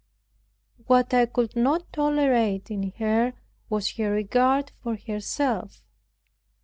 What 0.87 1.13
I 1.13 1.27
could 1.27 1.55
not 1.55 1.93
tolerate 1.93 2.71
in 2.71 2.91
her 2.97 3.33
was 3.69 3.97
her 3.97 4.09
regard 4.09 4.71
for 4.81 4.95
herself. 4.95 5.83